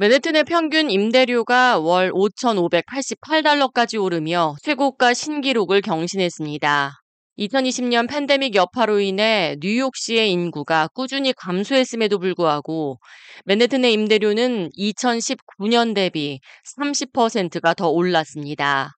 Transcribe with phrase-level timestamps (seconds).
[0.00, 6.92] 맨해튼의 평균 임대료가 월 5,588달러까지 오르며 최고가 신기록을 경신했습니다.
[7.36, 13.00] 2020년 팬데믹 여파로 인해 뉴욕시의 인구가 꾸준히 감소했음에도 불구하고
[13.46, 16.38] 맨해튼의 임대료는 2019년 대비
[16.78, 18.92] 30%가 더 올랐습니다.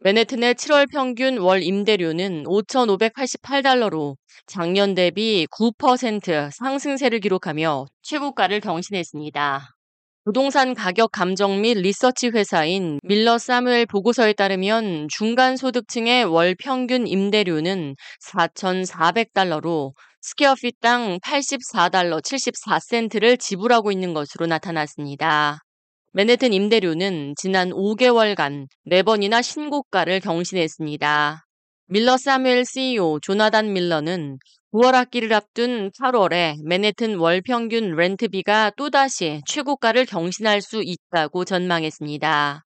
[0.00, 4.16] 맨해튼의 7월 평균 월 임대료는 5,588달러로
[4.48, 9.79] 작년 대비 9% 상승세를 기록하며 최고가를 경신했습니다.
[10.30, 17.96] 부동산 가격 감정 및 리서치 회사인 밀러 사무엘 보고서에 따르면 중간 소득층의 월 평균 임대료는
[18.24, 25.58] 4,400달러로 square feet당 84달러 74센트를 지불하고 있는 것으로 나타났습니다.
[26.12, 31.44] 맨해튼 임대료는 지난 5개월간 4번이나 신고가를 경신했습니다.
[31.92, 34.38] 밀러 사무엘 CEO 조나단 밀러는
[34.72, 42.64] 9월 학기를 앞둔 8월에 맨해튼 월 평균 렌트비가 또다시 최고가를 경신할 수 있다고 전망했습니다.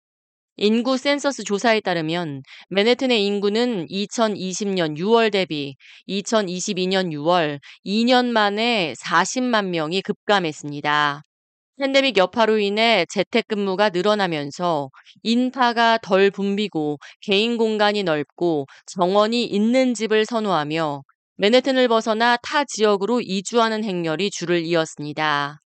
[0.58, 5.74] 인구 센서스 조사에 따르면 맨해튼의 인구는 2020년 6월 대비
[6.06, 11.22] 2022년 6월 2년 만에 40만 명이 급감했습니다.
[11.78, 14.90] 팬데믹 여파로 인해 재택근무가 늘어나면서
[15.24, 21.02] 인파가 덜 붐비고 개인 공간이 넓고 정원이 있는 집을 선호하며
[21.36, 25.58] 맨해튼을 벗어나 타 지역으로 이주하는 행렬이 줄을 이었습니다.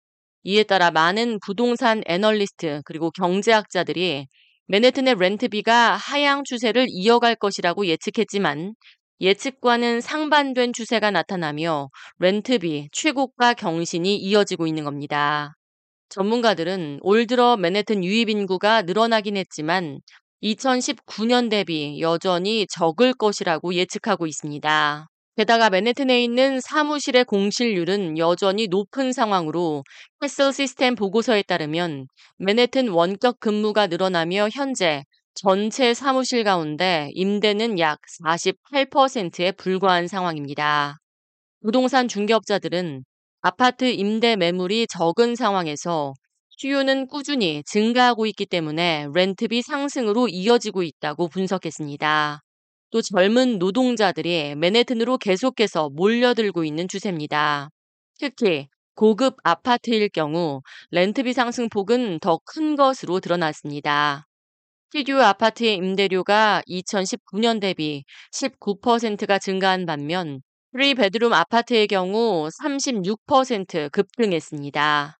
[0.45, 4.27] 이에 따라 많은 부동산 애널리스트 그리고 경제학자들이
[4.69, 8.75] 맨해튼의 렌트비가 하향 추세를 이어갈 것이라고 예측했지만
[9.21, 15.58] 예측과는 상반된 추세가 나타나며 렌트비 최고가 경신이 이어지고 있는 겁니다.
[16.09, 20.01] 전문가들은 올 들어 맨해튼 유입 인구가 늘어나긴 했지만
[20.43, 25.09] 2019년 대비 여전히 적을 것이라고 예측하고 있습니다.
[25.37, 29.85] 게다가 맨해튼에 있는 사무실의 공실률은 여전히 높은 상황으로
[30.21, 39.53] 캐슬 시스템 보고서에 따르면 맨해튼 원격 근무가 늘어나며 현재 전체 사무실 가운데 임대는 약 48%에
[39.53, 40.99] 불과한 상황입니다.
[41.63, 43.05] 부동산 중개업자들은
[43.49, 46.13] 아파트 임대 매물이 적은 상황에서
[46.51, 52.43] 수요는 꾸준히 증가하고 있기 때문에 렌트비 상승으로 이어지고 있다고 분석했습니다.
[52.91, 57.71] 또 젊은 노동자들이 맨해튼으로 계속해서 몰려들고 있는 추세입니다.
[58.19, 60.61] 특히 고급 아파트일 경우
[60.91, 64.27] 렌트비 상승폭은 더 큰 것으로 드러났습니다.
[64.91, 68.05] 스튜디오 아파트의 임대료가 2019년 대비
[68.35, 70.43] 19%가 증가한 반면
[70.75, 75.19] 3베드룸 아파트의 경우 36% 급등했습니다.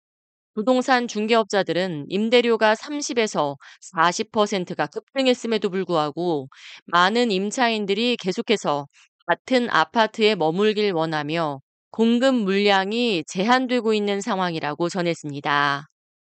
[0.55, 3.57] 부동산 중개업자들은 임대료가 30에서
[3.95, 6.49] 40%가 급등했음에도 불구하고
[6.87, 8.87] 많은 임차인들이 계속해서
[9.27, 11.61] 같은 아파트에 머물길 원하며
[11.91, 15.87] 공급 물량이 제한되고 있는 상황이라고 전했습니다.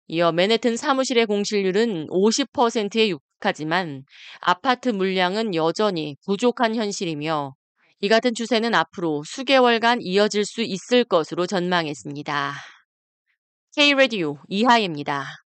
[0.10, 4.04] 이어 맨해튼 사무실의 공실률은 50%에 육박하지만
[4.42, 7.56] 아파트 물량은 여전히 부족한 현실이며
[8.00, 12.54] 이 같은 추세는 앞으로 수개월간 이어질 수 있을 것으로 전망했습니다.
[13.76, 15.47] K-Radio 이하예입니다.